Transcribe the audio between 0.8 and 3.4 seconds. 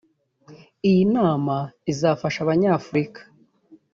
Iyi nama izafasha Abanyafurika